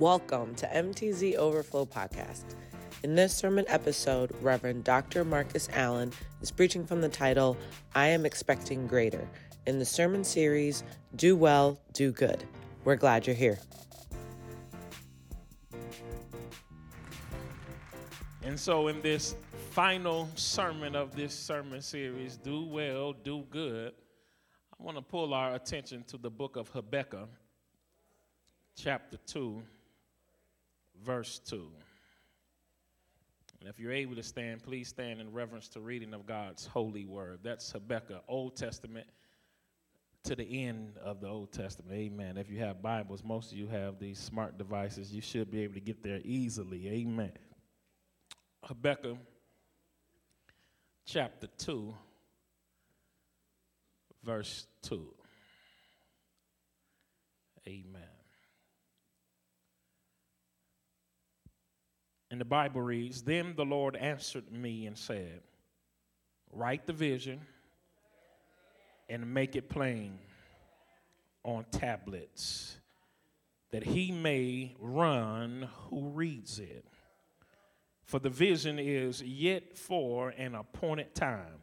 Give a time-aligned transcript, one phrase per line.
[0.00, 2.44] Welcome to MTZ Overflow Podcast.
[3.02, 5.26] In this sermon episode, Reverend Dr.
[5.26, 7.54] Marcus Allen is preaching from the title,
[7.94, 9.28] I Am Expecting Greater,
[9.66, 10.84] in the sermon series,
[11.16, 12.44] Do Well, Do Good.
[12.86, 13.58] We're glad you're here.
[18.42, 19.36] And so, in this
[19.72, 23.92] final sermon of this sermon series, Do Well, Do Good,
[24.72, 27.28] I want to pull our attention to the book of Habakkuk,
[28.74, 29.62] chapter 2
[31.04, 31.66] verse 2.
[33.60, 37.04] And if you're able to stand, please stand in reverence to reading of God's holy
[37.04, 37.40] word.
[37.42, 39.06] That's Habakkuk, Old Testament
[40.24, 41.92] to the end of the Old Testament.
[41.92, 42.36] Amen.
[42.36, 45.12] If you have Bibles, most of you have these smart devices.
[45.12, 46.88] You should be able to get there easily.
[46.88, 47.32] Amen.
[48.64, 49.18] Habakkuk
[51.06, 51.94] chapter 2,
[54.22, 55.06] verse 2.
[57.66, 58.19] Amen.
[62.30, 65.40] And the Bible reads Then the Lord answered me and said,
[66.52, 67.40] Write the vision
[69.08, 70.18] and make it plain
[71.42, 72.76] on tablets,
[73.72, 76.84] that he may run who reads it.
[78.04, 81.60] For the vision is yet for an appointed time,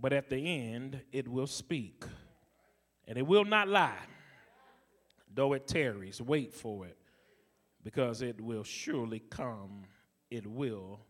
[0.00, 2.04] but at the end it will speak,
[3.06, 3.94] and it will not lie.
[5.32, 6.97] Though it tarries, wait for it
[7.88, 9.82] because it will surely come,
[10.30, 11.00] it will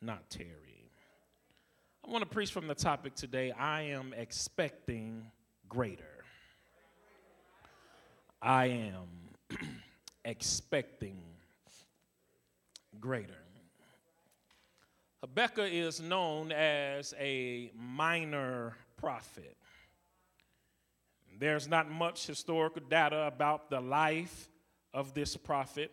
[0.00, 0.92] not tarry.
[2.06, 5.26] I want to preach from the topic today I am expecting
[5.68, 6.22] greater.
[8.40, 9.08] I am
[10.24, 11.20] expecting
[13.00, 13.34] greater.
[15.20, 19.56] Habakkuk is known as a minor prophet.
[21.40, 24.48] There's not much historical data about the life
[24.92, 25.90] of this prophet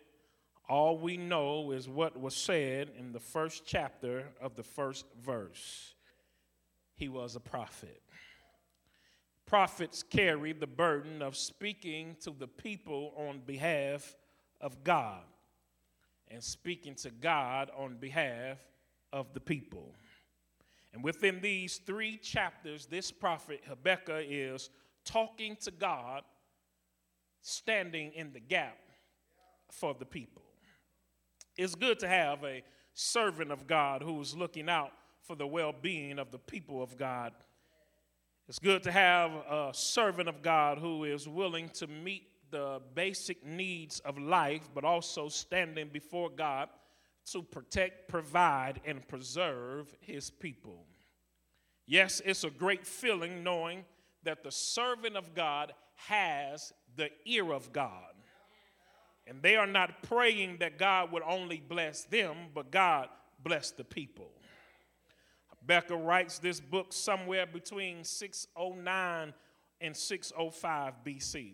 [0.70, 5.96] all we know is what was said in the first chapter of the first verse.
[6.96, 8.02] He was a prophet.
[9.46, 14.16] Prophets carry the burden of speaking to the people on behalf
[14.62, 15.24] of God
[16.30, 18.60] and speaking to God on behalf
[19.12, 19.94] of the people.
[20.94, 24.70] And within these three chapters, this prophet Habakkuk is
[25.04, 26.24] talking to God,
[27.42, 28.78] standing in the gap
[29.72, 30.44] for the people.
[31.62, 32.64] It's good to have a
[32.96, 37.34] servant of God who's looking out for the well being of the people of God.
[38.50, 43.46] It's good to have a servant of God who is willing to meet the basic
[43.46, 46.68] needs of life, but also standing before God
[47.32, 50.88] to protect, provide, and preserve his people.
[51.86, 53.86] Yes, it's a great feeling knowing
[54.24, 55.74] that the servant of God
[56.08, 58.11] has the ear of God.
[59.28, 63.08] And they are not praying that God would only bless them, but God
[63.44, 64.32] bless the people.
[65.66, 69.34] Becca writes this book somewhere between 609
[69.80, 71.54] and 605 BC.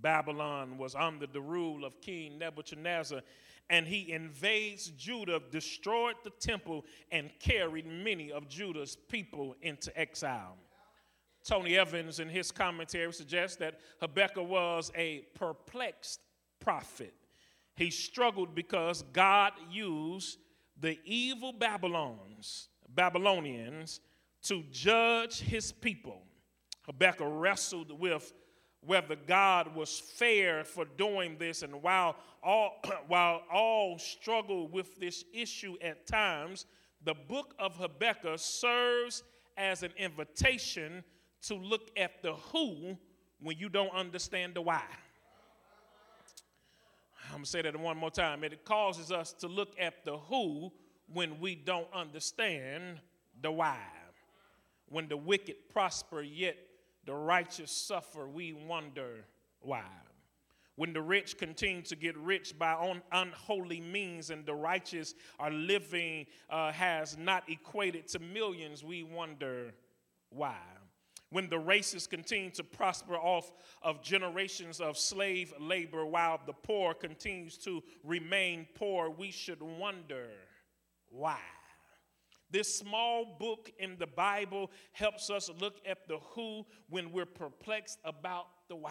[0.00, 3.20] Babylon was under the rule of King Nebuchadnezzar,
[3.68, 10.56] and he invades Judah, destroyed the temple, and carried many of Judah's people into exile.
[11.44, 16.20] Tony Evans, in his commentary, suggests that Habakkuk was a perplexed
[16.60, 17.14] prophet.
[17.76, 20.38] He struggled because God used
[20.78, 24.00] the evil Babylons, Babylonians
[24.42, 26.22] to judge his people.
[26.86, 28.32] Habakkuk wrestled with
[28.80, 35.24] whether God was fair for doing this, and while all, while all struggle with this
[35.32, 36.66] issue at times,
[37.04, 39.22] the book of Habakkuk serves
[39.56, 41.04] as an invitation
[41.42, 42.96] to look at the who
[43.40, 44.82] when you don't understand the why.
[47.30, 48.42] I'm going to say that one more time.
[48.42, 50.72] It causes us to look at the who
[51.06, 53.00] when we don't understand
[53.40, 53.78] the why.
[54.88, 56.56] When the wicked prosper, yet
[57.06, 59.24] the righteous suffer, we wonder
[59.60, 59.84] why.
[60.74, 65.52] When the rich continue to get rich by un- unholy means and the righteous are
[65.52, 69.72] living uh, has not equated to millions, we wonder
[70.30, 70.56] why
[71.30, 76.92] when the races continue to prosper off of generations of slave labor while the poor
[76.94, 80.28] continues to remain poor, we should wonder
[81.08, 81.38] why.
[82.50, 88.00] This small book in the Bible helps us look at the who when we're perplexed
[88.04, 88.90] about the why.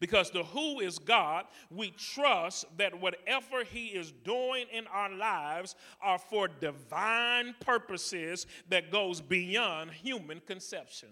[0.00, 5.74] Because the who is God, we trust that whatever He is doing in our lives
[6.00, 11.08] are for divine purposes that goes beyond human conception.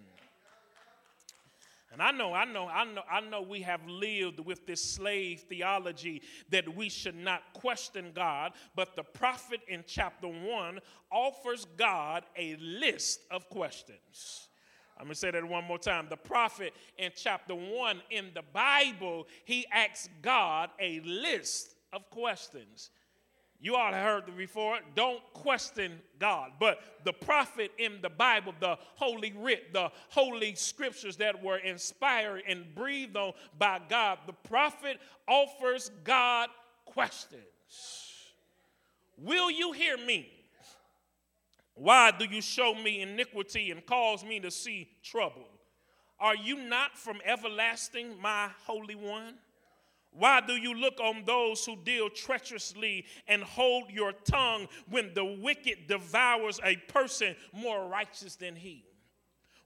[1.93, 5.45] And I know, I know, I know, I know we have lived with this slave
[5.49, 10.79] theology that we should not question God, but the prophet in chapter 1
[11.11, 14.49] offers God a list of questions.
[14.99, 16.07] I'm going to say that one more time.
[16.09, 22.91] The prophet in chapter 1 in the Bible, he asks God a list of questions.
[23.61, 24.79] You all have heard before.
[24.95, 26.53] Don't question God.
[26.61, 32.43] But the prophet in the Bible, the holy writ, the holy scriptures that were inspired
[32.47, 36.49] and breathed on by God, the prophet offers God
[36.85, 37.43] questions.
[39.19, 40.31] Will you hear me?
[41.77, 45.47] Why do you show me iniquity and cause me to see trouble?
[46.19, 49.35] Are you not from everlasting, my Holy One?
[50.11, 55.25] Why do you look on those who deal treacherously and hold your tongue when the
[55.25, 58.83] wicked devours a person more righteous than he?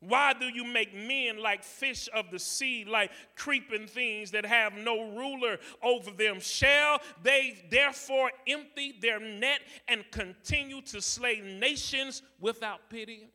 [0.01, 4.73] Why do you make men like fish of the sea, like creeping things that have
[4.75, 6.41] no ruler over them?
[6.41, 13.29] Shall they therefore empty their net and continue to slay nations without pity?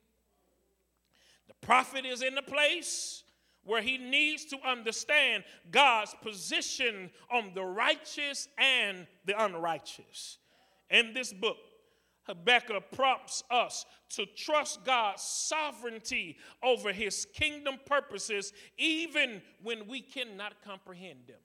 [1.47, 3.23] The prophet is in the place
[3.63, 10.39] where he needs to understand God's position on the righteous and the unrighteous.
[10.89, 11.57] In this book,
[12.25, 20.54] Habakkuk prompts us to trust God's sovereignty over his kingdom purposes, even when we cannot
[20.63, 21.38] comprehend them.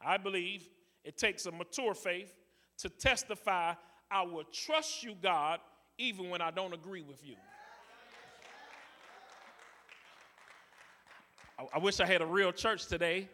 [0.00, 0.68] I believe
[1.04, 2.34] it takes a mature faith
[2.78, 3.74] to testify,
[4.10, 5.60] I will trust you, God,
[5.98, 7.34] even when I don't agree with you.
[11.74, 13.28] I, wish I had a real church today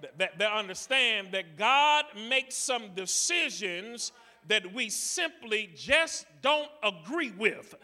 [0.00, 4.10] that, that, that understand that God makes some decisions
[4.48, 7.74] that we simply just don't agree with.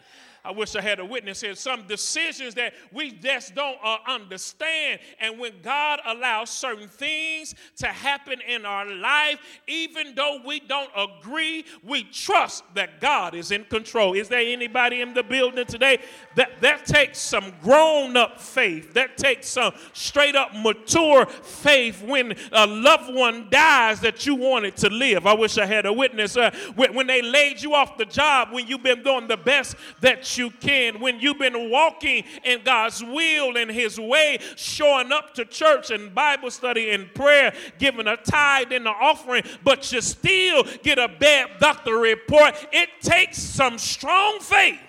[0.45, 1.55] I wish I had a witness here.
[1.55, 4.99] Some decisions that we just don't uh, understand.
[5.19, 10.91] And when God allows certain things to happen in our life, even though we don't
[10.95, 14.13] agree, we trust that God is in control.
[14.13, 15.97] Is there anybody in the building today?
[16.35, 18.93] That, that takes some grown up faith.
[18.93, 24.77] That takes some straight up mature faith when a loved one dies that you wanted
[24.77, 25.25] to live.
[25.25, 26.37] I wish I had a witness.
[26.37, 29.75] Uh, when, when they laid you off the job, when you've been doing the best
[30.01, 35.33] that you can, when you've been walking in God's will and His way, showing up
[35.35, 40.01] to church and Bible study and prayer, giving a tithe and an offering, but you
[40.01, 42.55] still get a bad doctor report.
[42.71, 44.79] It takes some strong faith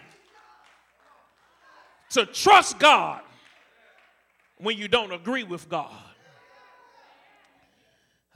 [2.10, 3.20] to trust God
[4.58, 6.05] when you don't agree with God.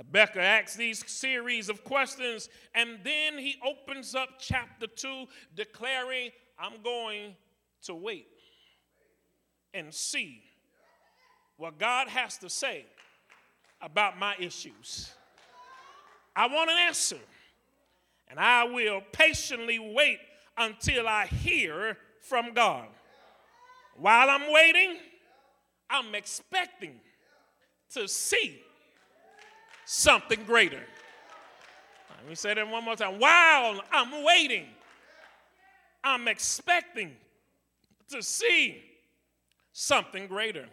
[0.00, 6.80] Habakkuk asks these series of questions, and then he opens up chapter 2, declaring, I'm
[6.82, 7.36] going
[7.82, 8.28] to wait
[9.74, 10.42] and see
[11.58, 12.86] what God has to say
[13.82, 15.10] about my issues.
[16.34, 17.18] I want an answer,
[18.30, 20.20] and I will patiently wait
[20.56, 22.88] until I hear from God.
[23.96, 24.96] While I'm waiting,
[25.90, 27.00] I'm expecting
[27.92, 28.62] to see
[29.90, 30.80] something greater.
[32.16, 33.18] Let me say that one more time.
[33.18, 34.66] While I'm waiting,
[36.04, 37.16] I'm expecting
[38.10, 38.82] to see
[39.72, 40.66] something greater.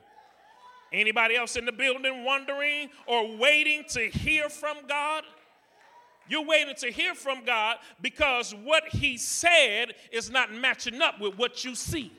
[0.93, 5.23] Anybody else in the building wondering or waiting to hear from God?
[6.29, 11.37] You're waiting to hear from God because what He said is not matching up with
[11.39, 12.11] what you see.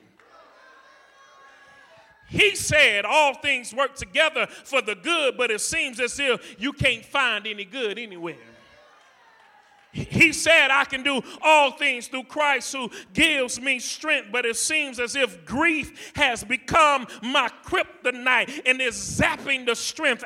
[2.29, 6.73] He said all things work together for the good, but it seems as if you
[6.73, 8.35] can't find any good anywhere.
[9.91, 14.29] He said, I can do all things through Christ who gives me strength.
[14.31, 20.23] But it seems as if grief has become my kryptonite and is zapping the strength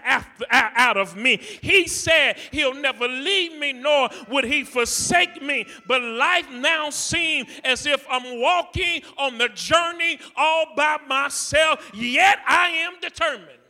[0.52, 1.38] out of me.
[1.38, 5.66] He said, He'll never leave me, nor would He forsake me.
[5.88, 12.40] But life now seems as if I'm walking on the journey all by myself, yet
[12.48, 13.63] I am determined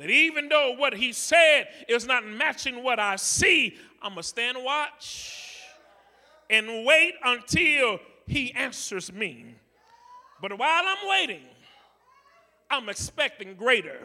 [0.00, 4.28] that even though what he said is not matching what I see, I'm going to
[4.28, 5.58] stand watch
[6.48, 9.54] and wait until he answers me.
[10.40, 11.44] But while I'm waiting,
[12.70, 14.00] I'm expecting greater.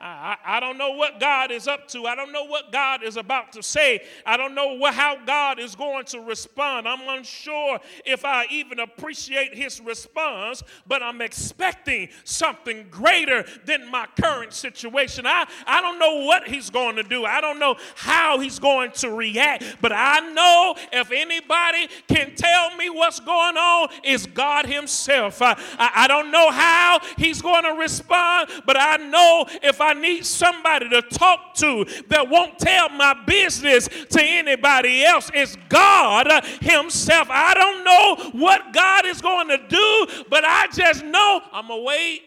[0.00, 2.06] I, I, don't know what God is up to.
[2.06, 4.00] I don't know what God is about to say.
[4.24, 6.86] I don't know how God is going to respond.
[6.86, 14.06] I'm unsure if I even appreciate his response, but I'm expecting something greater than my
[14.20, 15.26] current situation.
[15.26, 17.24] I, I don't know what he's going to do.
[17.24, 22.76] I don't know how he's going to react, but I know if anybody can tell
[22.76, 25.42] me what's going on, it's God himself.
[25.42, 29.87] I, I, I don't know how he's going to respond, but I know if I
[29.88, 35.30] I need somebody to talk to that won't tell my business to anybody else.
[35.32, 36.28] It's God
[36.60, 37.28] Himself.
[37.30, 41.80] I don't know what God is going to do, but I just know I'm going
[41.80, 42.22] to wait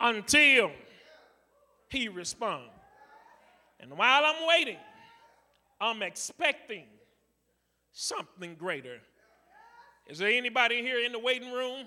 [0.00, 0.70] until
[1.90, 2.70] He responds.
[3.80, 4.78] And while I'm waiting,
[5.78, 6.84] I'm expecting
[7.92, 8.98] something greater.
[10.06, 11.86] Is there anybody here in the waiting room?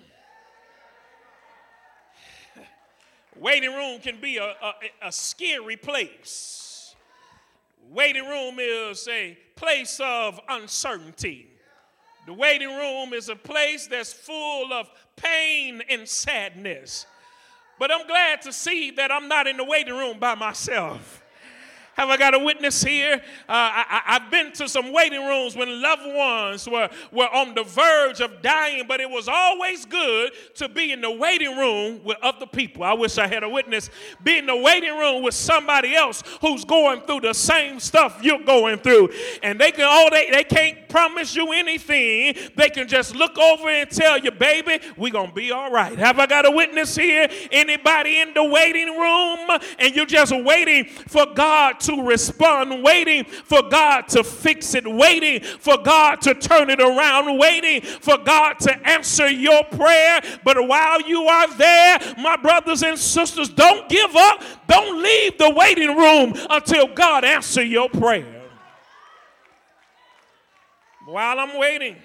[3.40, 4.74] Waiting room can be a, a,
[5.08, 6.96] a scary place.
[7.90, 11.50] Waiting room is a place of uncertainty.
[12.26, 17.06] The waiting room is a place that's full of pain and sadness.
[17.80, 21.23] But I'm glad to see that I'm not in the waiting room by myself.
[21.94, 23.22] Have I got a witness here?
[23.48, 27.64] Uh, I, have been to some waiting rooms when loved ones were, were on the
[27.64, 32.18] verge of dying, but it was always good to be in the waiting room with
[32.24, 32.84] other people.
[32.84, 33.92] I wish I had a witness.
[34.24, 38.44] Be in the waiting room with somebody else who's going through the same stuff you're
[38.44, 39.10] going through.
[39.44, 42.36] And they can all oh, they, they can't promise you anything.
[42.56, 45.98] They can just look over and tell you, baby, we're gonna be all right.
[46.00, 47.28] Have I got a witness here?
[47.52, 49.60] Anybody in the waiting room?
[49.80, 55.42] And you're just waiting for God to respond, waiting for God to fix it, waiting
[55.42, 60.22] for God to turn it around, waiting for God to answer your prayer.
[60.44, 64.44] But while you are there, my brothers and sisters, don't give up.
[64.68, 68.42] Don't leave the waiting room until God answer your prayer.
[71.06, 71.98] While I'm waiting,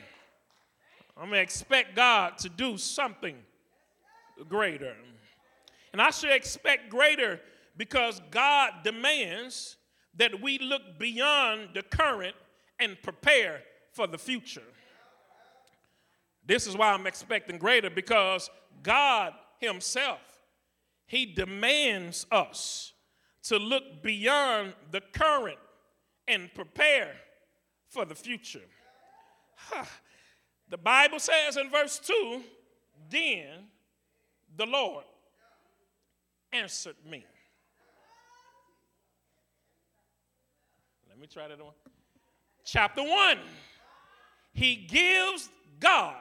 [1.16, 3.37] I'm going to expect God to do something
[4.49, 4.94] greater.
[5.92, 7.40] And I should expect greater
[7.78, 9.76] because God demands
[10.16, 12.35] that we look beyond the current
[12.78, 14.61] and prepare for the future.
[16.44, 18.50] This is why I'm expecting greater because
[18.82, 20.20] God Himself,
[21.06, 22.92] He demands us
[23.44, 25.58] to look beyond the current
[26.26, 27.14] and prepare
[27.88, 28.61] for the future.
[30.68, 32.42] The Bible says in verse 2
[33.11, 33.68] then
[34.56, 35.04] the Lord
[36.52, 37.25] answered me.
[41.32, 41.75] Try that one.
[42.64, 43.38] Chapter 1.
[44.52, 46.16] He gives God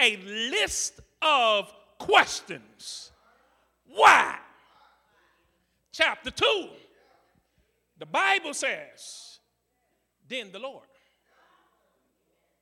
[0.00, 3.12] a list of questions.
[3.86, 4.36] Why?
[5.92, 6.68] Chapter 2.
[7.98, 9.38] The Bible says,
[10.26, 10.86] Then the Lord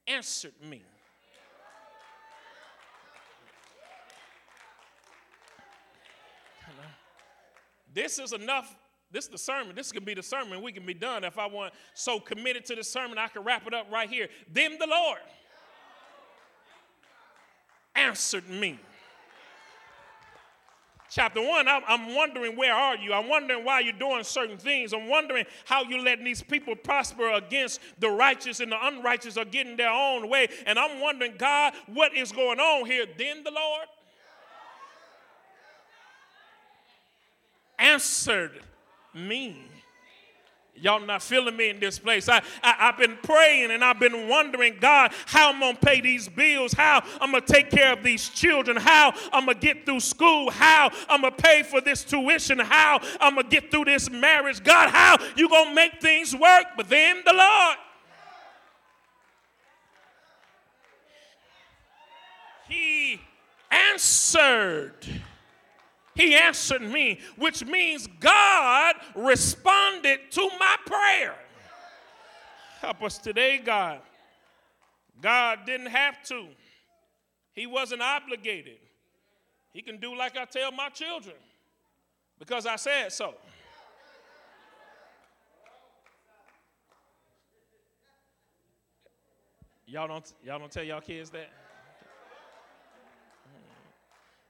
[0.07, 0.83] answered me.
[7.95, 8.75] This is enough
[9.13, 9.75] this is the sermon.
[9.77, 10.63] This can be the sermon.
[10.63, 11.23] We can be done.
[11.23, 14.29] If I want so committed to the sermon, I can wrap it up right here.
[14.51, 15.19] Then the Lord
[17.95, 18.79] answered me.
[21.11, 23.13] Chapter one, I'm wondering where are you?
[23.13, 24.95] I'm wondering why you're doing certain things.
[24.95, 29.45] I'm wondering how you're letting these people prosper against the righteous and the unrighteous are
[29.45, 30.49] getting their own way.
[30.65, 33.05] And I'm wondering, God, what is going on here?
[33.19, 33.87] Then the Lord
[37.79, 38.63] answered
[39.15, 39.69] me.
[40.75, 42.29] Y'all not feeling me in this place.
[42.29, 46.01] I, I, have been praying and I've been wondering, God, how I'm going to pay
[46.01, 49.65] these bills, how I'm going to take care of these children, how I'm going to
[49.65, 53.51] get through school, how I'm going to pay for this tuition, how I'm going to
[53.51, 54.65] get through this marriage.
[54.65, 56.65] God, how you going to make things work?
[56.77, 57.77] But then the Lord,
[62.67, 63.21] He
[63.71, 65.07] answered
[66.15, 71.35] he answered me, which means God responded to my prayer.
[72.81, 74.01] Help us today, God.
[75.21, 76.47] God didn't have to,
[77.55, 78.79] He wasn't obligated.
[79.73, 81.37] He can do like I tell my children
[82.39, 83.35] because I said so.
[89.87, 91.51] Y'all don't, y'all don't tell y'all kids that?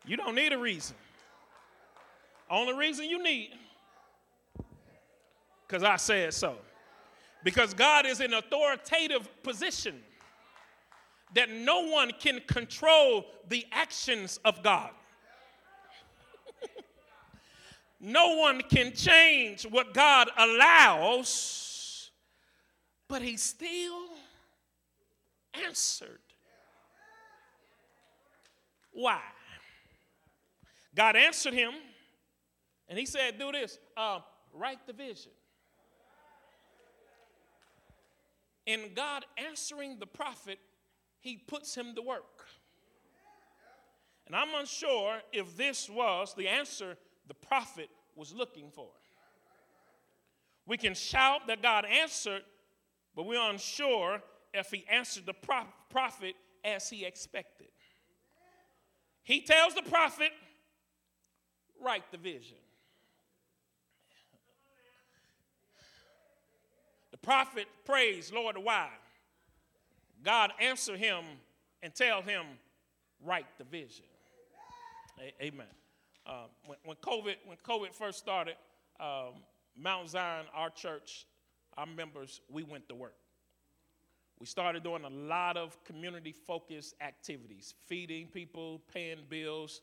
[0.07, 0.97] You don't need a reason.
[2.53, 3.49] Only reason you need,
[5.67, 6.57] because I said so.
[7.43, 9.99] Because God is in authoritative position
[11.35, 14.91] that no one can control the actions of God.
[18.01, 22.11] no one can change what God allows,
[23.09, 24.11] but he still
[25.55, 26.21] answered.
[28.93, 29.21] Why?
[30.95, 31.73] God answered him,
[32.93, 34.19] and he said, Do this, uh,
[34.53, 35.33] write the vision.
[38.67, 40.59] In God answering the prophet,
[41.19, 42.45] he puts him to work.
[44.27, 48.91] And I'm unsure if this was the answer the prophet was looking for.
[50.67, 52.43] We can shout that God answered,
[53.17, 54.21] but we're unsure
[54.53, 57.69] if he answered the prophet as he expected.
[59.23, 60.33] He tells the prophet,
[61.81, 62.59] write the vision.
[67.12, 68.89] The prophet prays, Lord, why?
[70.23, 71.25] God answer him
[71.83, 72.45] and tell him,
[73.25, 74.05] write the vision.
[75.41, 75.67] Amen.
[76.27, 78.55] Uh, when, when, COVID, when COVID first started,
[79.01, 79.35] um,
[79.77, 81.27] Mount Zion, our church,
[81.77, 83.15] our members, we went to work.
[84.39, 89.83] We started doing a lot of community focused activities, feeding people, paying bills,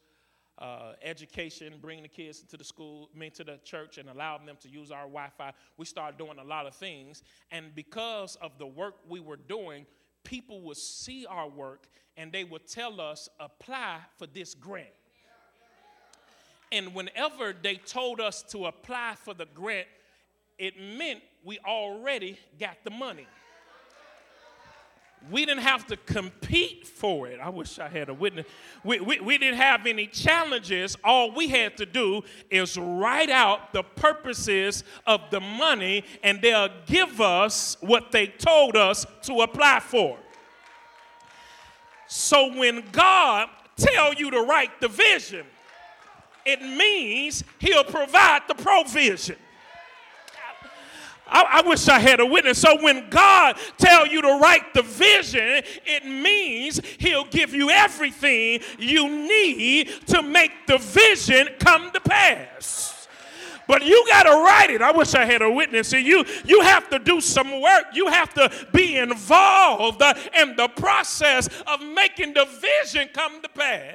[0.60, 4.58] uh, education, bringing the kids to the school, mean, to the church, and allowing them
[4.62, 5.54] to use our Wi Fi.
[5.78, 7.24] We started doing a lot of things.
[7.52, 9.86] And because of the work we were doing,
[10.24, 11.88] people would see our work
[12.18, 14.90] and they would tell us, apply for this grant.
[16.72, 19.88] And whenever they told us to apply for the grant,
[20.58, 23.26] it meant we already got the money.
[25.32, 27.40] We didn't have to compete for it.
[27.40, 28.46] I wish I had a witness.
[28.84, 30.98] We, we, we, didn't have any challenges.
[31.04, 36.70] All we had to do is write out the purposes of the money, and they'll
[36.86, 40.18] give us what they told us to apply for.
[42.08, 45.46] So when God tell you to write the vision,
[46.46, 49.36] it means he'll provide the provision.
[51.30, 52.60] I, I, wish I had a witness.
[52.60, 58.62] So when God tell you to write the vision, it means he'll give you everything
[58.78, 63.08] you need to make the vision come to pass.
[63.70, 64.82] But you got to write it.
[64.82, 65.90] I wish I had a witness.
[65.90, 67.86] See, you, you have to do some work.
[67.94, 70.02] You have to be involved
[70.36, 73.94] in the process of making the vision come to pass.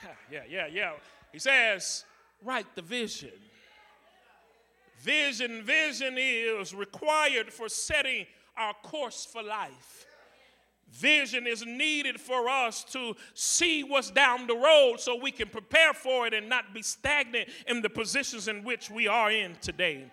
[0.30, 0.92] yeah, yeah, yeah.
[1.32, 2.04] He says,
[2.40, 3.32] write the vision.
[5.04, 8.24] Vision, vision is required for setting
[8.56, 10.06] our course for life.
[10.90, 15.92] Vision is needed for us to see what's down the road so we can prepare
[15.92, 20.10] for it and not be stagnant in the positions in which we are in today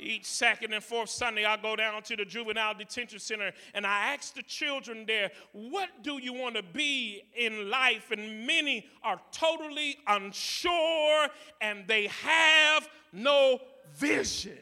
[0.00, 4.14] each second and fourth Sunday, I go down to the juvenile detention center and I
[4.14, 8.10] ask the children there, What do you want to be in life?
[8.10, 11.28] And many are totally unsure
[11.60, 13.60] and they have no
[13.96, 14.58] vision.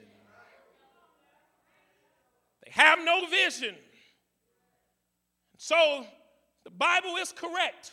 [2.64, 3.74] They have no vision.
[5.56, 6.04] So
[6.64, 7.92] the Bible is correct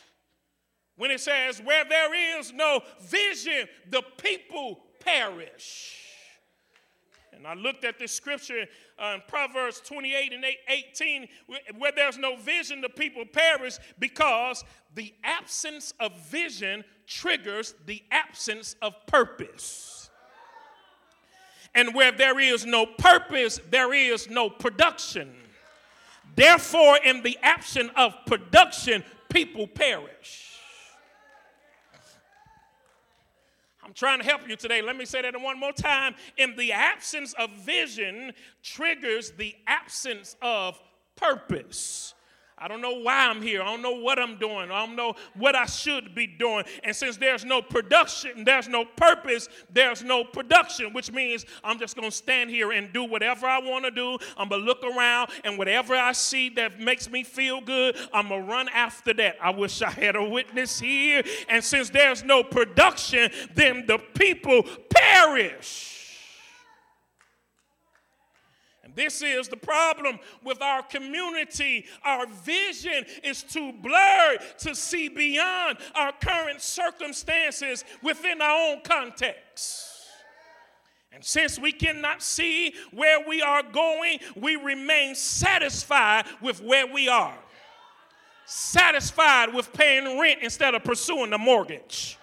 [0.96, 6.02] when it says, Where there is no vision, the people perish.
[7.32, 8.64] And I looked at this scripture
[8.98, 11.28] uh, in Proverbs 28 and 18,
[11.76, 18.74] where there's no vision, the people perish because the absence of vision triggers the absence
[18.80, 19.95] of purpose.
[21.76, 25.32] And where there is no purpose, there is no production.
[26.34, 30.42] Therefore, in the absence of production, people perish.
[33.84, 34.82] I'm trying to help you today.
[34.82, 36.16] Let me say that one more time.
[36.36, 40.80] In the absence of vision, triggers the absence of
[41.14, 42.14] purpose.
[42.58, 43.60] I don't know why I'm here.
[43.60, 44.70] I don't know what I'm doing.
[44.70, 46.64] I don't know what I should be doing.
[46.84, 51.96] And since there's no production, there's no purpose, there's no production, which means I'm just
[51.96, 54.16] going to stand here and do whatever I want to do.
[54.38, 58.28] I'm going to look around, and whatever I see that makes me feel good, I'm
[58.28, 59.36] going to run after that.
[59.42, 61.22] I wish I had a witness here.
[61.50, 65.95] And since there's no production, then the people perish.
[68.96, 71.84] This is the problem with our community.
[72.02, 79.90] Our vision is too blurred to see beyond our current circumstances within our own context.
[81.12, 87.06] And since we cannot see where we are going, we remain satisfied with where we
[87.06, 87.38] are.
[88.46, 92.18] Satisfied with paying rent instead of pursuing the mortgage.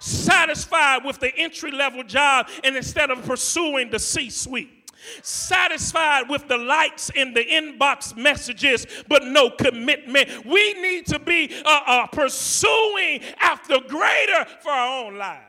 [0.00, 4.77] Satisfied with the entry level job and instead of pursuing the C suite
[5.22, 10.44] satisfied with the likes in the inbox messages, but no commitment.
[10.44, 15.44] We need to be uh, uh, pursuing after greater for our own lives.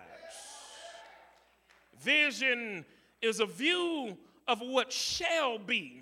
[2.00, 2.86] Vision
[3.22, 6.02] is a view of what shall be,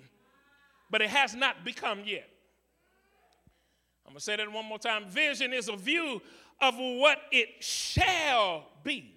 [0.90, 2.28] but it has not become yet.
[4.06, 5.04] I'm going to say that one more time.
[5.08, 6.22] Vision is a view
[6.60, 9.14] of what it shall be,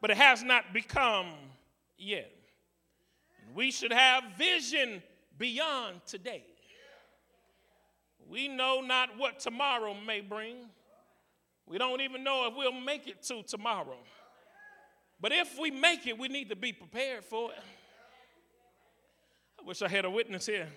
[0.00, 1.32] but it has not become
[1.98, 2.30] yet.
[3.54, 5.02] We should have vision
[5.38, 6.44] beyond today.
[8.28, 10.56] We know not what tomorrow may bring.
[11.66, 13.98] We don't even know if we'll make it to tomorrow.
[15.20, 17.58] But if we make it, we need to be prepared for it.
[19.58, 20.68] I wish I had a witness here.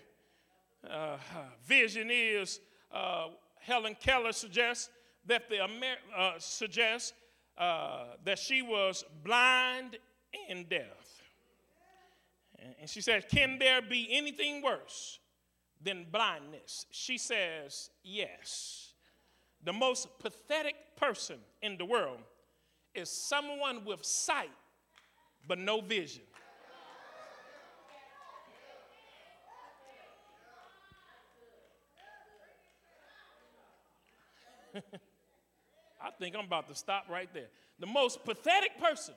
[0.90, 1.18] Uh,
[1.66, 2.60] vision is,
[2.92, 3.28] uh,
[3.60, 4.90] Helen Keller suggests
[5.26, 7.14] that the Amer- uh, suggests
[7.58, 9.98] uh, that she was blind
[10.50, 11.23] and deaf.
[12.80, 15.20] And she says, Can there be anything worse
[15.82, 16.86] than blindness?
[16.92, 18.94] She says, Yes.
[19.64, 22.20] The most pathetic person in the world
[22.94, 24.50] is someone with sight
[25.48, 26.24] but no vision.
[36.02, 37.48] I think I'm about to stop right there.
[37.80, 39.14] The most pathetic person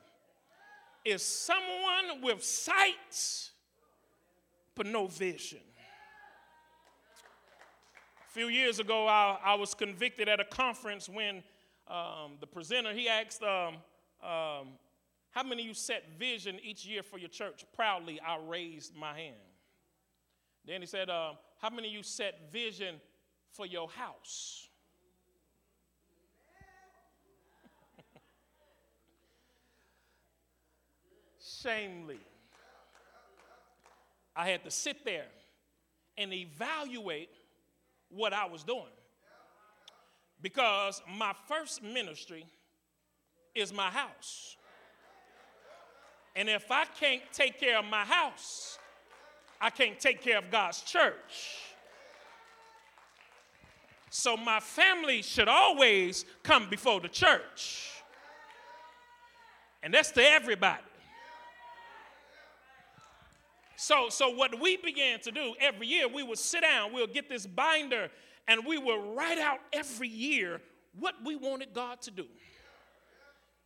[1.06, 3.50] is someone with sight
[4.74, 5.60] but no vision.
[8.28, 11.42] A few years ago, I, I was convicted at a conference when
[11.88, 13.76] um, the presenter he asked, um,
[14.22, 14.74] um,
[15.30, 19.16] "How many of you set vision each year for your church?" Proudly, I raised my
[19.16, 19.36] hand.
[20.66, 23.00] Then he said, uh, "How many of you set vision
[23.52, 24.65] for your house?"
[31.62, 32.18] Shamely.
[34.34, 35.26] I had to sit there
[36.18, 37.30] and evaluate
[38.10, 38.82] what I was doing.
[40.42, 42.44] Because my first ministry
[43.54, 44.56] is my house.
[46.34, 48.78] And if I can't take care of my house,
[49.58, 51.62] I can't take care of God's church.
[54.10, 57.90] So my family should always come before the church.
[59.82, 60.82] And that's to everybody.
[63.76, 67.28] So, so what we began to do every year, we would sit down, we'll get
[67.28, 68.08] this binder,
[68.48, 70.60] and we will write out every year
[70.98, 72.26] what we wanted God to do.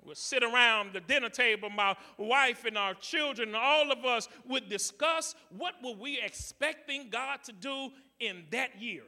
[0.04, 4.68] We'll sit around the dinner table, my wife and our children, all of us would
[4.68, 9.02] discuss what were we expecting God to do in that year.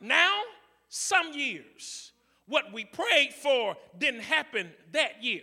[0.00, 0.40] Now,
[0.88, 2.12] some years,
[2.46, 5.42] what we prayed for didn't happen that year.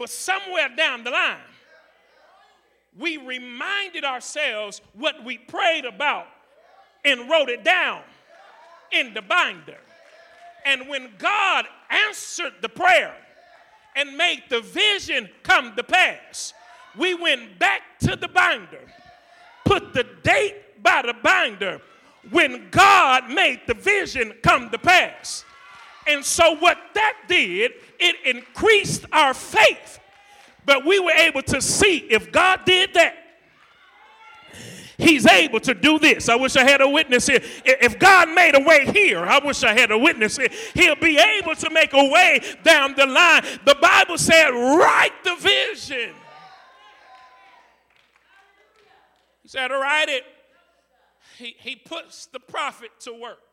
[0.00, 1.36] But somewhere down the line,
[2.98, 6.26] we reminded ourselves what we prayed about
[7.04, 8.00] and wrote it down
[8.92, 9.76] in the binder.
[10.64, 13.14] And when God answered the prayer
[13.94, 16.54] and made the vision come to pass,
[16.96, 18.80] we went back to the binder,
[19.66, 21.78] put the date by the binder
[22.30, 25.44] when God made the vision come to pass.
[26.06, 30.00] And so, what that did, it increased our faith.
[30.64, 33.16] But we were able to see if God did that,
[35.00, 36.28] He's able to do this.
[36.28, 37.40] I wish I had a witness here.
[37.64, 40.50] If God made a way here, I wish I had a witness here.
[40.74, 43.42] He'll be able to make a way down the line.
[43.64, 46.14] The Bible said, write the vision.
[49.42, 50.24] He said, write it.
[51.38, 53.49] He, he puts the prophet to work.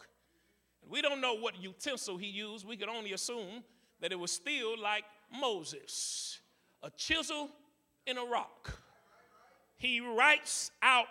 [0.89, 2.67] We don't know what utensil he used.
[2.67, 3.63] We could only assume
[4.01, 6.39] that it was still like Moses
[6.83, 7.49] a chisel
[8.05, 8.79] and a rock.
[9.77, 11.07] He writes out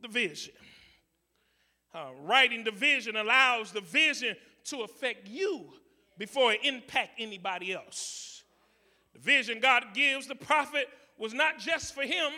[0.00, 0.54] the vision.
[1.94, 5.66] Uh, writing the vision allows the vision to affect you
[6.18, 8.42] before it impact anybody else.
[9.12, 12.30] The vision God gives the prophet was not just for him,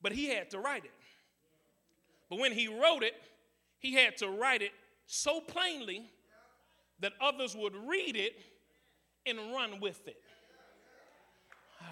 [0.00, 0.90] but he had to write it.
[2.30, 3.14] But when he wrote it,
[3.78, 4.72] he had to write it
[5.06, 6.10] so plainly
[7.00, 8.34] that others would read it
[9.24, 10.16] and run with it.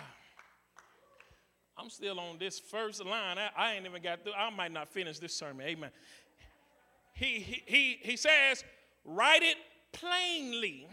[1.79, 3.39] I'm still on this first line.
[3.39, 4.33] I, I, ain't even got through.
[4.35, 5.67] I might not finish this sermon.
[5.67, 5.91] Amen.
[7.13, 8.65] He, he, he, he says,
[9.05, 9.57] write it
[9.93, 10.89] plainly.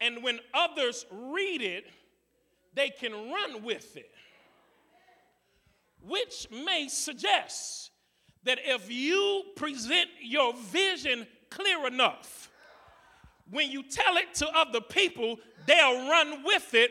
[0.00, 1.86] And when others read it,
[2.74, 4.10] they can run with it.
[6.00, 7.90] Which may suggest
[8.44, 12.50] that if you present your vision clear enough,
[13.50, 16.90] when you tell it to other people, they'll run with it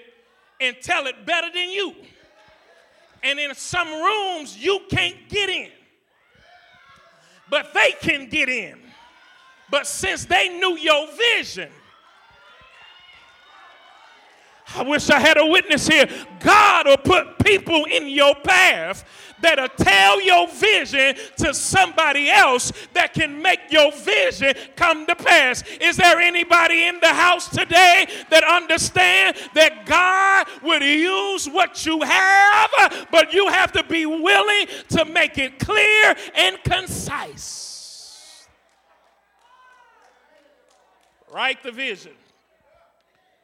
[0.60, 1.95] and tell it better than you.
[3.23, 5.69] And in some rooms, you can't get in,
[7.49, 8.79] but they can get in.
[9.69, 11.69] But since they knew your vision,
[14.75, 16.10] I wish I had a witness here.
[16.39, 19.06] God will put people in your path
[19.39, 25.63] that'll tell your vision to somebody else that can make your vision come to pass.
[25.80, 32.01] Is there anybody in the house today that understand that God would use what you
[32.01, 38.47] have, but you have to be willing to make it clear and concise?
[41.32, 42.13] Write the vision.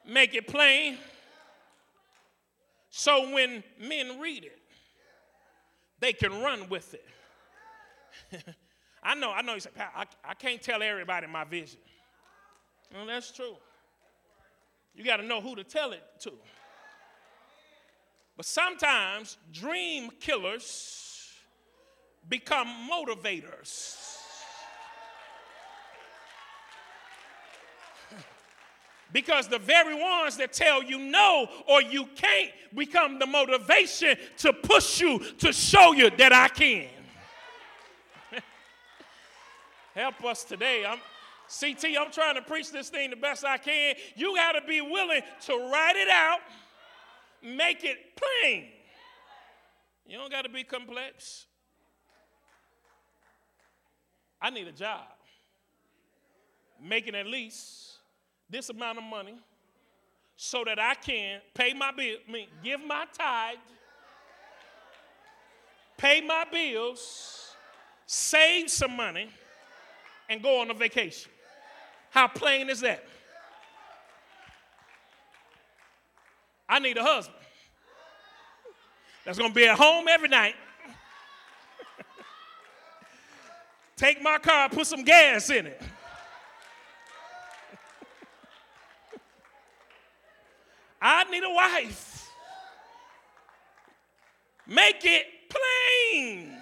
[0.06, 0.98] Make it plain
[2.96, 4.60] so when men read it,
[6.00, 7.06] they can run with it.
[9.04, 11.80] I know, I know you say, I, I can't tell everybody my vision.
[12.94, 13.56] Well, that's true.
[14.94, 16.34] You got to know who to tell it to.
[18.38, 21.34] But sometimes dream killers
[22.30, 23.98] become motivators.
[29.14, 34.52] Because the very ones that tell you no or you can't become the motivation to
[34.52, 36.88] push you to show you that I can.
[39.96, 40.84] Help us today.
[40.86, 40.98] I'm
[41.48, 43.94] CT, I'm trying to preach this thing the best I can.
[44.16, 46.40] You got to be willing to write it out,
[47.44, 48.66] make it plain.
[50.08, 51.46] You don't got to be complex.
[54.42, 55.06] I need a job.
[56.82, 58.00] Making at least
[58.54, 59.36] this amount of money
[60.36, 63.58] so that I can pay my bill, I mean, give my tithe,
[65.98, 67.56] pay my bills,
[68.06, 69.30] save some money,
[70.30, 71.32] and go on a vacation.
[72.12, 73.04] How plain is that?
[76.70, 77.38] I need a husband
[79.26, 80.56] that's going to be at home every night.
[83.96, 85.82] Take my car, put some gas in it.
[91.06, 92.32] I need a wife.
[94.66, 96.56] Make it plain.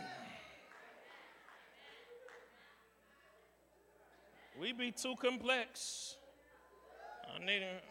[4.59, 6.15] We be too complex.
[7.35, 7.81] I need a,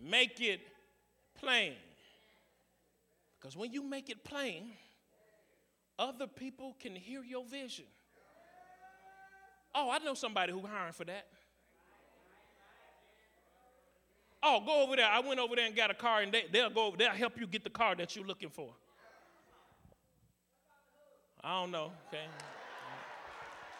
[0.00, 0.60] make it
[1.38, 1.74] plain.
[3.38, 4.72] Because when you make it plain,
[5.96, 7.86] other people can hear your vision.
[9.72, 11.26] Oh, I know somebody who hiring for that.
[14.42, 15.06] Oh, go over there.
[15.06, 16.94] I went over there and got a car, and they, they'll go.
[16.96, 18.70] They'll help you get the car that you're looking for.
[21.42, 21.92] I don't know.
[22.08, 22.24] Okay.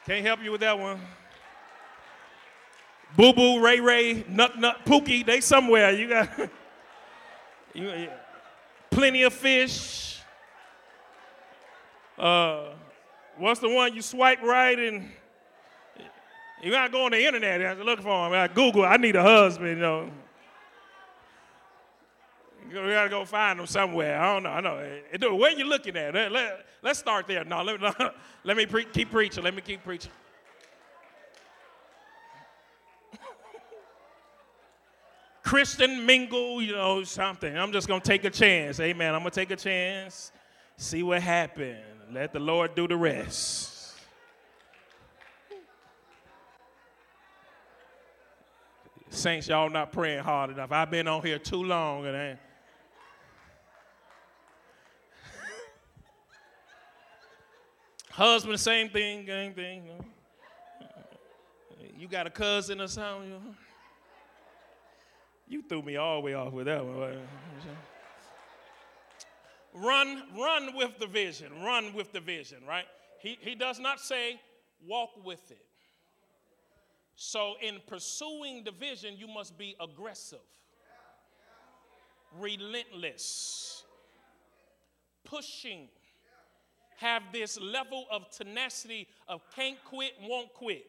[0.07, 1.01] Can't help you with that one.
[3.17, 5.93] Boo Boo, Ray Ray, Nut Nut, Pookie, they somewhere.
[5.93, 6.29] You got
[7.75, 8.09] you,
[8.91, 10.21] plenty of fish.
[12.19, 12.75] Uh,
[13.37, 15.11] what's the one you swipe right and
[16.63, 18.33] you gotta go on the internet and look for him.
[18.33, 18.85] I Google.
[18.85, 19.71] I need a husband.
[19.71, 20.11] You know.
[22.71, 24.17] We got to go find them somewhere.
[24.21, 24.51] I don't know.
[24.51, 25.35] I know.
[25.35, 26.15] Where you looking at?
[26.15, 27.45] Let, let, us start there.
[27.45, 27.97] No, let, let,
[28.45, 29.43] let me pre- keep preaching.
[29.43, 30.13] Let me keep preaching.
[35.43, 37.59] Christian mingle, you know, something.
[37.59, 38.79] I'm just to take a chance.
[38.79, 39.17] Amen.
[39.17, 40.31] I'm to take a chance,
[40.77, 41.83] see what happens.
[42.13, 43.79] Let the Lord do the rest.
[49.09, 50.71] Saints, y'all not praying hard enough.
[50.71, 52.39] I've been on here too long and
[58.21, 59.87] Husband, same thing, same thing.
[59.87, 60.05] You, know.
[61.97, 63.31] you got a cousin or something.
[63.31, 63.55] You, know.
[65.49, 67.19] you threw me all the way off with that one.
[69.73, 71.63] Run, run with the vision.
[71.65, 72.85] Run with the vision, right?
[73.23, 74.39] He, he does not say
[74.87, 75.65] walk with it.
[77.15, 80.41] So, in pursuing the vision, you must be aggressive,
[82.39, 83.83] relentless,
[85.25, 85.89] pushing
[87.01, 90.85] have this level of tenacity of can't quit, won't quit.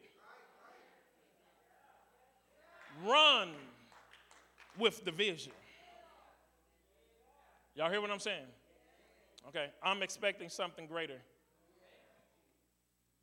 [3.06, 3.50] Run
[4.78, 5.54] with the vision.
[7.76, 8.46] Y'all hear what I'm saying?
[9.48, 11.22] Okay, I'm expecting something greater.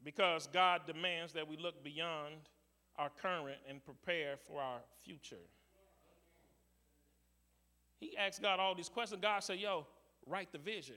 [0.02, 2.36] Because God demands that we look beyond
[2.96, 5.36] our current and prepare for our future.
[8.00, 9.20] He asked God all these questions.
[9.20, 9.86] God said, Yo,
[10.26, 10.96] write the vision.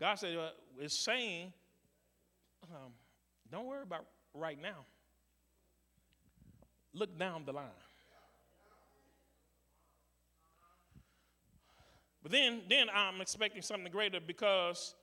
[0.00, 1.52] God said, uh, it's saying,
[2.64, 2.92] um,
[3.50, 4.84] don't worry about right now.
[6.92, 7.66] Look down the line.
[12.22, 14.94] But then, then I'm expecting something greater because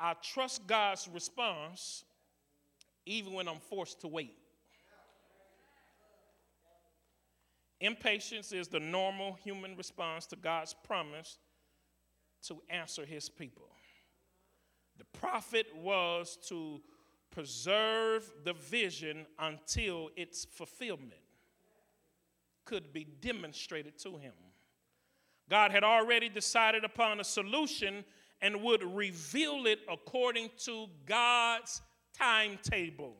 [0.00, 2.04] I trust God's response
[3.06, 4.34] even when I'm forced to wait.
[7.80, 11.38] Impatience is the normal human response to God's promise
[12.44, 13.68] to answer his people.
[14.98, 16.80] The prophet was to
[17.30, 21.12] preserve the vision until its fulfillment
[22.64, 24.32] could be demonstrated to him.
[25.50, 28.04] God had already decided upon a solution
[28.40, 31.82] and would reveal it according to God's
[32.16, 33.16] timetable.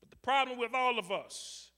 [0.00, 1.70] But the problem with all of us,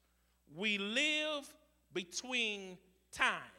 [0.54, 1.52] we live
[1.92, 2.78] between
[3.12, 3.53] time.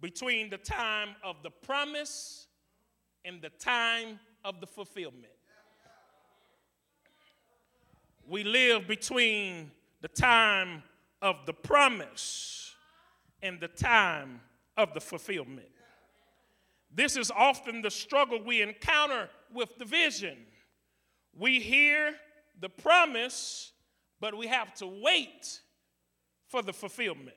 [0.00, 2.46] Between the time of the promise
[3.24, 5.32] and the time of the fulfillment.
[8.28, 10.82] We live between the time
[11.22, 12.74] of the promise
[13.42, 14.40] and the time
[14.76, 15.68] of the fulfillment.
[16.92, 20.36] This is often the struggle we encounter with the vision.
[21.38, 22.14] We hear
[22.60, 23.72] the promise,
[24.20, 25.60] but we have to wait
[26.48, 27.36] for the fulfillment.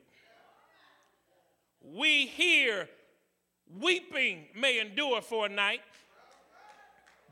[1.81, 2.87] We hear
[3.79, 5.81] weeping may endure for a night,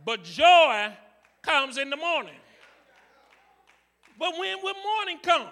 [0.05, 0.93] but joy
[1.41, 2.35] comes in the morning.
[4.19, 5.47] But when will morning come?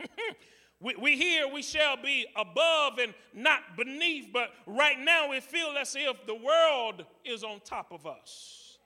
[0.80, 5.74] we, we hear we shall be above and not beneath, but right now we feel
[5.78, 8.78] as if the world is on top of us.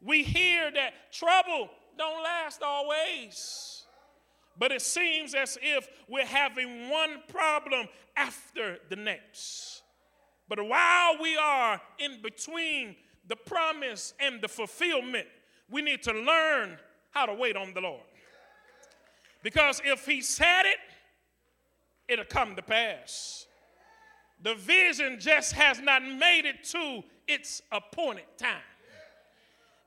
[0.00, 3.83] We hear that trouble don't last always,
[4.58, 9.82] but it seems as if we're having one problem after the next.
[10.48, 15.26] But while we are in between the promise and the fulfillment,
[15.70, 16.76] we need to learn
[17.10, 18.02] how to wait on the Lord.
[19.42, 20.78] Because if he said it,
[22.08, 23.46] it'll come to pass.
[24.42, 28.60] The vision just has not made it to its appointed time.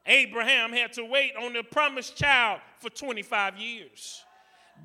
[0.06, 4.24] Abraham had to wait on the promised child for 25 years.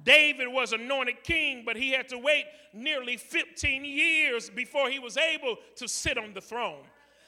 [0.05, 5.17] David was anointed king, but he had to wait nearly 15 years before he was
[5.17, 6.85] able to sit on the throne.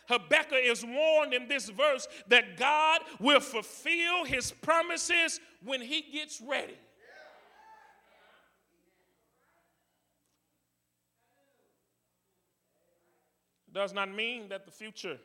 [0.09, 6.41] Habakkuk is warned in this verse that God will fulfill his promises when he gets
[6.41, 6.77] ready.
[13.75, 15.19] does not mean that the future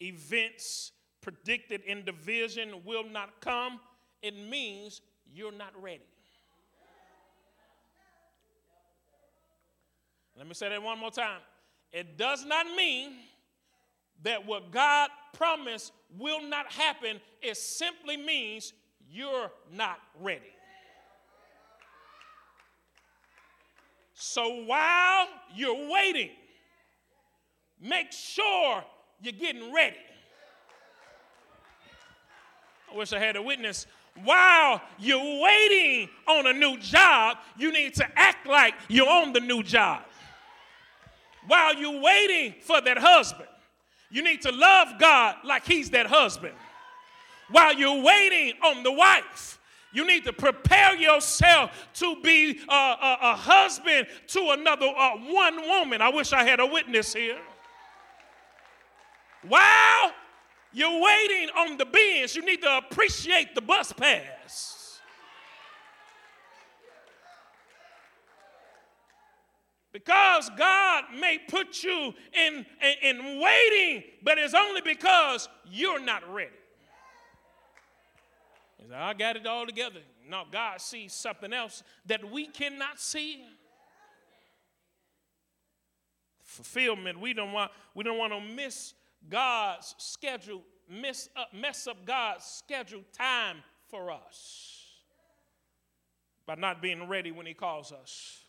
[0.00, 3.80] events predicted in the vision will not come.
[4.22, 5.00] It means
[5.32, 6.04] you're not ready.
[10.36, 11.40] Let me say that one more time.
[11.92, 13.12] It does not mean
[14.22, 17.20] that what God promised will not happen.
[17.40, 18.72] It simply means
[19.08, 20.42] you're not ready.
[24.14, 26.30] So while you're waiting,
[27.80, 28.82] Make sure
[29.20, 29.96] you're getting ready.
[32.92, 33.86] I wish I had a witness.
[34.24, 39.40] While you're waiting on a new job, you need to act like you're on the
[39.40, 40.02] new job.
[41.46, 43.48] While you're waiting for that husband,
[44.10, 46.54] you need to love God like He's that husband.
[47.50, 49.58] While you're waiting on the wife,
[49.92, 55.56] you need to prepare yourself to be a, a, a husband to another uh, one
[55.62, 56.02] woman.
[56.02, 57.38] I wish I had a witness here.
[59.48, 60.12] While
[60.72, 64.22] you're waiting on the bench, you need to appreciate the bus pass.
[69.96, 76.30] Because God may put you in, in, in waiting, but it's only because you're not
[76.30, 76.50] ready.
[78.94, 80.00] I got it all together.
[80.28, 83.42] No, God sees something else that we cannot see.
[86.42, 87.18] Fulfillment.
[87.18, 88.92] We don't want we don't want to miss
[89.30, 94.84] God's schedule, mess up, uh, mess up God's schedule time for us
[96.46, 98.45] by not being ready when He calls us.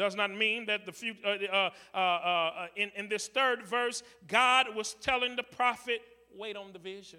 [0.00, 4.02] Does not mean that the future, uh, uh, uh, uh, in, in this third verse,
[4.26, 6.00] God was telling the prophet,
[6.34, 7.18] wait on the vision.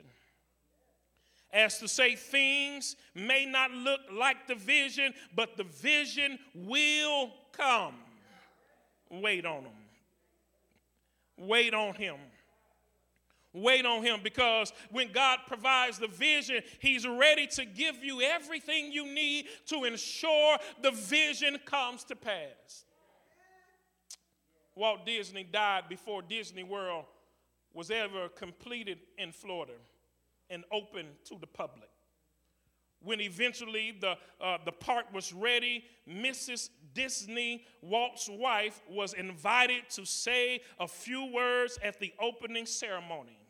[1.53, 7.93] As to say, things may not look like the vision, but the vision will come.
[9.11, 9.73] Wait on them.
[11.37, 12.15] Wait on Him.
[13.53, 18.91] Wait on Him because when God provides the vision, He's ready to give you everything
[18.91, 22.85] you need to ensure the vision comes to pass.
[24.75, 27.05] Walt Disney died before Disney World
[27.73, 29.73] was ever completed in Florida
[30.49, 31.89] and open to the public.
[33.03, 36.69] When eventually the, uh, the park was ready, Mrs.
[36.93, 43.40] Disney, Walt's wife, was invited to say a few words at the opening ceremony.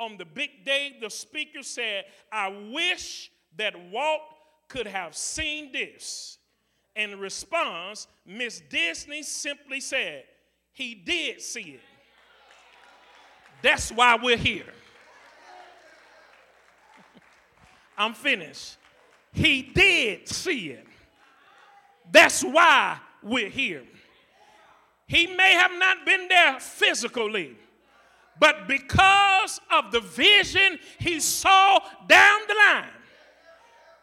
[0.00, 4.22] On the big day, the speaker said, I wish that Walt
[4.66, 6.38] could have seen this.
[6.96, 10.24] In response, Miss Disney simply said,
[10.72, 11.80] He did see it.
[13.62, 14.72] That's why we're here.
[17.98, 18.78] I'm finished.
[19.32, 20.86] He did see it.
[22.10, 23.84] That's why we're here.
[25.06, 27.56] He may have not been there physically,
[28.40, 31.78] but because of the vision he saw
[32.08, 32.88] down the line,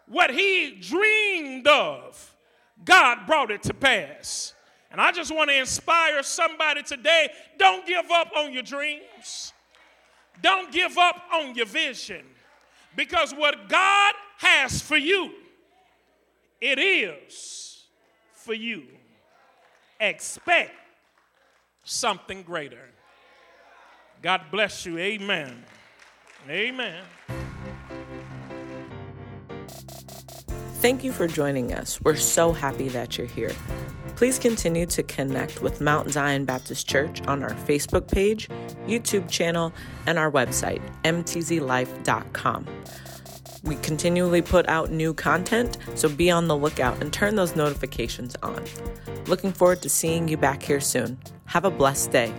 [0.08, 2.36] what he dreamed of,
[2.86, 4.54] God brought it to pass.
[4.92, 9.54] And I just want to inspire somebody today don't give up on your dreams,
[10.42, 12.24] don't give up on your vision.
[12.96, 15.32] Because what God has for you,
[16.62, 17.84] it is
[18.34, 18.84] for you.
[20.00, 20.74] Expect
[21.84, 22.90] something greater.
[24.28, 24.98] God bless you.
[24.98, 25.64] Amen.
[26.50, 27.02] Amen.
[30.82, 32.02] Thank you for joining us.
[32.02, 33.56] We're so happy that you're here.
[34.18, 38.50] Please continue to connect with Mount Zion Baptist Church on our Facebook page,
[38.86, 39.72] YouTube channel,
[40.08, 42.68] and our website, mtzlife.com.
[43.64, 48.36] We continually put out new content, so be on the lookout and turn those notifications
[48.44, 48.62] on.
[49.28, 51.18] Looking forward to seeing you back here soon.
[51.46, 52.34] Have a blessed day.